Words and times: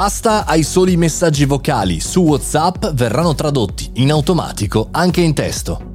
Basta 0.00 0.46
ai 0.46 0.62
soli 0.62 0.96
messaggi 0.96 1.44
vocali 1.44 2.00
su 2.00 2.22
WhatsApp 2.22 2.92
verranno 2.94 3.34
tradotti 3.34 3.90
in 3.96 4.10
automatico 4.10 4.88
anche 4.90 5.20
in 5.20 5.34
testo. 5.34 5.89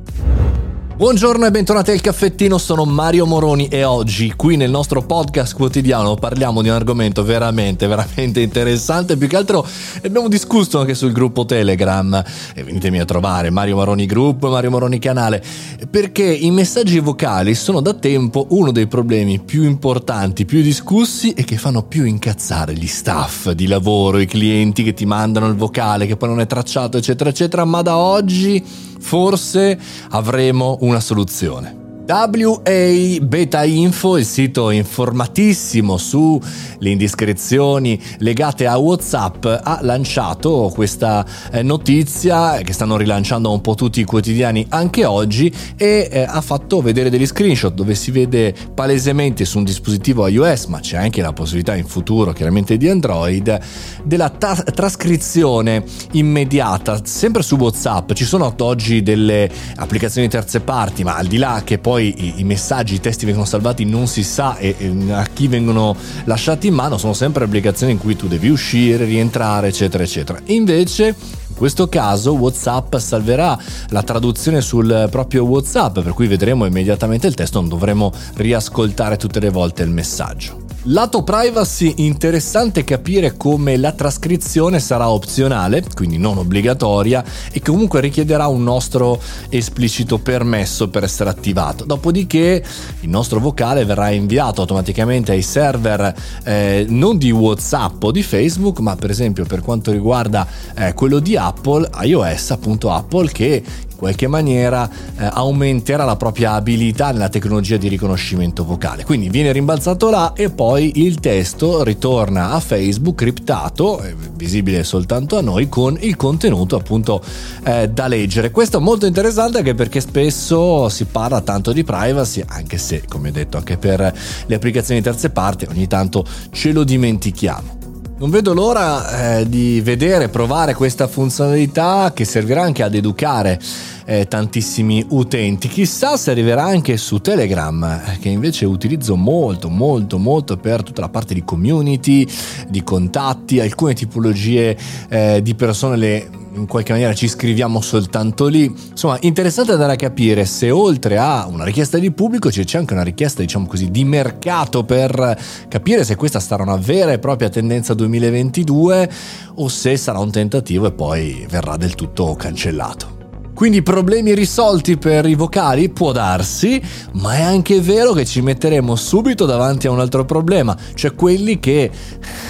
Buongiorno 0.97 1.45
e 1.45 1.51
bentornati 1.51 1.91
al 1.91 1.99
caffettino, 1.99 2.57
sono 2.57 2.85
Mario 2.85 3.25
Moroni 3.25 3.67
e 3.67 3.83
oggi 3.83 4.31
qui 4.33 4.55
nel 4.55 4.69
nostro 4.69 5.01
podcast 5.01 5.53
quotidiano 5.53 6.15
parliamo 6.15 6.61
di 6.61 6.69
un 6.69 6.75
argomento 6.75 7.21
veramente, 7.21 7.85
veramente 7.85 8.39
interessante. 8.39 9.17
Più 9.17 9.27
che 9.27 9.35
altro 9.35 9.67
abbiamo 10.05 10.29
discusso 10.29 10.79
anche 10.79 10.93
sul 10.93 11.11
gruppo 11.11 11.43
Telegram. 11.43 12.23
E 12.53 12.63
venitemi 12.63 13.01
a 13.01 13.05
trovare 13.05 13.49
Mario 13.49 13.75
Moroni 13.75 14.05
Group, 14.05 14.47
Mario 14.47 14.69
Moroni 14.69 14.97
Canale, 14.97 15.43
perché 15.91 16.23
i 16.23 16.49
messaggi 16.51 16.97
vocali 16.99 17.55
sono 17.55 17.81
da 17.81 17.93
tempo 17.93 18.47
uno 18.51 18.71
dei 18.71 18.87
problemi 18.87 19.41
più 19.41 19.63
importanti, 19.63 20.45
più 20.45 20.61
discussi 20.61 21.33
e 21.33 21.43
che 21.43 21.57
fanno 21.57 21.83
più 21.83 22.05
incazzare 22.05 22.73
gli 22.73 22.87
staff 22.87 23.51
di 23.51 23.67
lavoro, 23.67 24.19
i 24.19 24.25
clienti 24.25 24.81
che 24.81 24.93
ti 24.93 25.05
mandano 25.05 25.47
il 25.47 25.55
vocale 25.55 26.07
che 26.07 26.15
poi 26.15 26.29
non 26.29 26.39
è 26.39 26.47
tracciato, 26.47 26.95
eccetera, 26.95 27.29
eccetera, 27.29 27.65
ma 27.65 27.81
da 27.81 27.97
oggi 27.97 28.93
forse 29.05 29.77
avremo 30.09 30.77
una 30.81 30.99
soluzione. 30.99 31.84
WA 32.07 33.19
Beta 33.19 33.63
Info, 33.63 34.17
il 34.17 34.25
sito 34.25 34.69
informatissimo 34.69 35.97
sulle 35.97 36.39
indiscrezioni 36.81 37.99
legate 38.19 38.67
a 38.67 38.77
WhatsApp, 38.77 39.45
ha 39.45 39.79
lanciato 39.81 40.71
questa 40.71 41.25
eh, 41.51 41.63
notizia 41.63 42.57
che 42.57 42.73
stanno 42.73 42.95
rilanciando 42.95 43.51
un 43.51 43.59
po' 43.59 43.73
tutti 43.73 44.01
i 44.01 44.03
quotidiani 44.03 44.67
anche 44.69 45.03
oggi 45.03 45.51
e 45.75 46.07
eh, 46.11 46.21
ha 46.21 46.41
fatto 46.41 46.79
vedere 46.79 47.09
degli 47.09 47.25
screenshot 47.25 47.73
dove 47.73 47.95
si 47.95 48.11
vede 48.11 48.53
palesemente 48.75 49.43
su 49.43 49.57
un 49.57 49.63
dispositivo 49.63 50.27
iOS, 50.27 50.65
ma 50.65 50.81
c'è 50.81 50.97
anche 50.97 51.23
la 51.23 51.33
possibilità 51.33 51.75
in 51.75 51.87
futuro 51.87 52.33
chiaramente 52.33 52.77
di 52.77 52.87
Android, 52.87 53.59
della 54.03 54.29
ta- 54.29 54.53
trascrizione 54.53 55.83
immediata, 56.11 57.01
sempre 57.03 57.41
su 57.41 57.55
WhatsApp. 57.55 58.11
Ci 58.13 58.25
sono 58.25 58.53
oggi 58.59 59.01
delle 59.01 59.49
applicazioni 59.77 60.27
terze 60.27 60.59
parti, 60.59 61.03
ma 61.03 61.15
al 61.15 61.25
di 61.25 61.37
là 61.37 61.63
che 61.65 61.79
poi 61.79 61.93
poi 61.95 62.13
i, 62.17 62.33
i, 62.41 62.43
messaggi, 62.43 62.95
i 62.95 62.99
testi 62.99 63.25
vengono 63.25 63.45
salvati 63.45 63.85
non 63.85 64.07
si 64.07 64.21
sa 64.21 64.57
e, 64.57 64.75
e, 64.77 65.13
a 65.13 65.25
chi 65.31 65.47
vengono 65.47 65.95
lasciati 66.25 66.67
in 66.67 66.73
mano, 66.73 66.97
sono 66.97 67.13
sempre 67.13 67.45
applicazioni 67.45 67.93
in 67.93 67.99
cui 67.99 68.17
tu 68.17 68.27
devi 68.27 68.49
uscire, 68.49 69.05
rientrare, 69.05 69.69
eccetera, 69.69 70.03
eccetera. 70.03 70.37
Invece 70.47 71.15
in 71.47 71.55
questo 71.55 71.87
caso 71.87 72.33
WhatsApp 72.33 72.97
salverà 72.97 73.57
la 73.91 74.03
traduzione 74.03 74.59
sul 74.59 75.07
proprio 75.09 75.45
WhatsApp, 75.45 75.99
per 75.99 76.11
cui 76.11 76.27
vedremo 76.27 76.65
immediatamente 76.65 77.27
il 77.27 77.33
testo, 77.33 77.61
non 77.61 77.69
dovremo 77.69 78.11
riascoltare 78.33 79.15
tutte 79.15 79.39
le 79.39 79.49
volte 79.49 79.83
il 79.83 79.89
messaggio. 79.89 80.64
Lato 80.89 81.23
privacy, 81.23 81.95
interessante 81.97 82.83
capire 82.83 83.35
come 83.35 83.75
la 83.75 83.91
trascrizione 83.93 84.79
sarà 84.79 85.09
opzionale, 85.09 85.83
quindi 85.95 86.19
non 86.19 86.37
obbligatoria, 86.37 87.23
e 87.51 87.59
comunque 87.59 88.01
richiederà 88.01 88.45
un 88.45 88.61
nostro 88.61 89.19
esplicito 89.49 90.19
permesso 90.19 90.87
per 90.89 91.03
essere 91.03 91.31
attivato. 91.31 91.85
Dopodiché 91.85 92.63
il 92.99 93.09
nostro 93.09 93.39
vocale 93.39 93.83
verrà 93.83 94.11
inviato 94.11 94.61
automaticamente 94.61 95.31
ai 95.31 95.41
server 95.41 96.13
eh, 96.43 96.85
non 96.87 97.17
di 97.17 97.31
WhatsApp 97.31 98.03
o 98.03 98.11
di 98.11 98.21
Facebook, 98.21 98.77
ma 98.77 98.95
per 98.95 99.09
esempio 99.09 99.43
per 99.45 99.61
quanto 99.61 99.91
riguarda 99.91 100.45
eh, 100.75 100.93
quello 100.93 101.17
di 101.17 101.35
Apple, 101.35 101.89
iOS, 102.03 102.51
appunto 102.51 102.91
Apple, 102.91 103.31
che 103.31 103.63
qualche 103.95 104.27
maniera 104.27 104.89
eh, 104.89 105.29
aumenterà 105.31 106.03
la 106.03 106.15
propria 106.15 106.53
abilità 106.53 107.11
nella 107.11 107.29
tecnologia 107.29 107.77
di 107.77 107.87
riconoscimento 107.87 108.63
vocale. 108.63 109.03
Quindi 109.03 109.29
viene 109.29 109.51
rimbalzato 109.51 110.09
là 110.09 110.33
e 110.33 110.49
poi 110.49 111.03
il 111.03 111.19
testo 111.19 111.83
ritorna 111.83 112.51
a 112.51 112.59
Facebook 112.59 113.15
criptato, 113.15 114.03
visibile 114.33 114.83
soltanto 114.83 115.37
a 115.37 115.41
noi, 115.41 115.69
con 115.69 115.97
il 115.99 116.15
contenuto 116.15 116.75
appunto 116.75 117.21
eh, 117.63 117.89
da 117.89 118.07
leggere. 118.07 118.51
Questo 118.51 118.77
è 118.77 118.81
molto 118.81 119.05
interessante 119.05 119.59
anche 119.59 119.73
perché 119.73 120.01
spesso 120.01 120.89
si 120.89 121.05
parla 121.05 121.41
tanto 121.41 121.71
di 121.71 121.83
privacy, 121.83 122.43
anche 122.45 122.77
se, 122.77 123.03
come 123.07 123.31
detto, 123.31 123.57
anche 123.57 123.77
per 123.77 124.13
le 124.45 124.55
applicazioni 124.55 125.01
terze 125.01 125.29
parti 125.29 125.65
ogni 125.69 125.87
tanto 125.87 126.25
ce 126.51 126.71
lo 126.71 126.83
dimentichiamo. 126.83 127.74
Non 128.17 128.29
vedo 128.29 128.53
l'ora 128.53 129.39
eh, 129.39 129.49
di 129.49 129.81
vedere, 129.81 130.29
provare 130.29 130.73
questa 130.73 131.05
funzionalità 131.05 132.13
che 132.15 132.23
servirà 132.23 132.61
anche 132.61 132.81
ad 132.81 132.95
educare 132.95 133.59
eh, 134.05 134.25
tantissimi 134.25 135.05
utenti. 135.09 135.67
Chissà 135.67 136.15
se 136.15 136.31
arriverà 136.31 136.63
anche 136.63 136.95
su 136.95 137.19
Telegram, 137.19 137.83
eh, 137.83 138.17
che 138.19 138.29
invece 138.29 138.63
utilizzo 138.65 139.17
molto, 139.17 139.67
molto, 139.67 140.17
molto 140.17 140.55
per 140.55 140.81
tutta 140.81 141.01
la 141.01 141.09
parte 141.09 141.33
di 141.33 141.43
community, 141.43 142.25
di 142.69 142.83
contatti, 142.83 143.59
alcune 143.59 143.93
tipologie 143.93 144.77
eh, 145.09 145.41
di 145.41 145.53
persone 145.53 145.97
le 145.97 146.29
in 146.55 146.67
qualche 146.67 146.91
maniera 146.91 147.13
ci 147.13 147.27
scriviamo 147.27 147.81
soltanto 147.81 148.47
lì. 148.47 148.65
Insomma, 148.65 149.17
interessante 149.21 149.73
andare 149.73 149.93
a 149.93 149.97
capire 149.97 150.45
se 150.45 150.71
oltre 150.71 151.17
a 151.17 151.47
una 151.47 151.63
richiesta 151.63 151.97
di 151.97 152.11
pubblico 152.11 152.49
c'è 152.49 152.77
anche 152.77 152.93
una 152.93 153.03
richiesta, 153.03 153.41
diciamo 153.41 153.67
così, 153.67 153.91
di 153.91 154.03
mercato 154.03 154.83
per 154.83 155.37
capire 155.67 156.03
se 156.03 156.15
questa 156.15 156.39
sarà 156.39 156.63
una 156.63 156.77
vera 156.77 157.11
e 157.11 157.19
propria 157.19 157.49
tendenza 157.49 157.93
2022 157.93 159.09
o 159.55 159.67
se 159.67 159.97
sarà 159.97 160.19
un 160.19 160.31
tentativo 160.31 160.87
e 160.87 160.91
poi 160.91 161.45
verrà 161.49 161.77
del 161.77 161.95
tutto 161.95 162.35
cancellato. 162.35 163.14
Quindi 163.55 163.81
problemi 163.81 164.35
risolti 164.35 164.97
per 164.97 165.25
i 165.25 165.33
vocali? 165.33 165.87
Può 165.87 166.11
darsi, 166.11 166.81
ma 167.13 167.35
è 167.35 167.41
anche 167.41 167.79
vero 167.79 168.11
che 168.11 168.25
ci 168.25 168.41
metteremo 168.41 168.97
subito 168.97 169.45
davanti 169.45 169.87
a 169.87 169.91
un 169.91 170.01
altro 170.01 170.25
problema, 170.25 170.75
cioè 170.93 171.15
quelli 171.15 171.57
che 171.61 171.89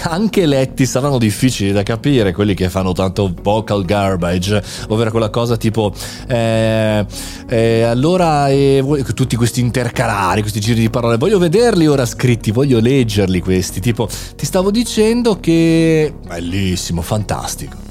anche 0.02 0.46
letti 0.46 0.84
saranno 0.84 1.18
difficili 1.18 1.70
da 1.70 1.84
capire, 1.84 2.32
quelli 2.32 2.54
che 2.54 2.68
fanno 2.68 2.92
tanto 2.92 3.32
vocal 3.40 3.84
garbage, 3.84 4.60
ovvero 4.88 5.12
quella 5.12 5.30
cosa 5.30 5.56
tipo 5.56 5.94
eh, 6.26 7.06
eh, 7.48 7.82
allora 7.82 8.48
eh, 8.48 8.84
tutti 9.14 9.36
questi 9.36 9.60
intercalari, 9.60 10.40
questi 10.40 10.58
giri 10.58 10.80
di 10.80 10.90
parole, 10.90 11.18
voglio 11.18 11.38
vederli 11.38 11.86
ora 11.86 12.04
scritti, 12.04 12.50
voglio 12.50 12.80
leggerli 12.80 13.40
questi, 13.40 13.78
tipo 13.78 14.08
ti 14.34 14.44
stavo 14.44 14.72
dicendo 14.72 15.38
che 15.38 16.12
bellissimo, 16.26 17.00
fantastico. 17.00 17.85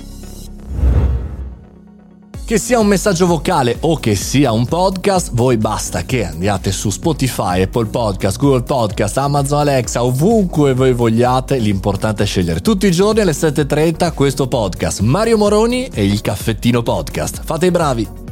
Che 2.46 2.60
sia 2.60 2.78
un 2.78 2.86
messaggio 2.86 3.26
vocale 3.26 3.78
o 3.80 3.98
che 3.98 4.14
sia 4.14 4.52
un 4.52 4.68
podcast, 4.68 5.32
voi 5.34 5.58
basta 5.58 6.04
che 6.04 6.26
andiate 6.26 6.72
su 6.72 6.92
Spotify, 6.92 7.64
Apple 7.64 7.88
Podcast, 7.88 8.38
Google 8.38 8.62
Podcast, 8.62 9.18
Amazon 9.18 9.62
Alexa, 9.62 10.04
ovunque 10.04 10.76
voi 10.76 10.94
vogliate, 10.94 11.58
l'importante 11.58 12.22
è 12.22 12.26
scegliere 12.28 12.62
tutti 12.62 12.86
i 12.86 12.92
giorni 12.92 13.22
alle 13.22 13.32
7.30 13.32 14.14
questo 14.14 14.48
podcast. 14.48 15.00
Mario 15.00 15.38
Moroni 15.38 15.90
e 15.92 16.06
il 16.06 16.22
caffettino 16.22 16.84
podcast. 16.84 17.42
Fate 17.44 17.66
i 17.66 17.72
bravi! 17.72 18.25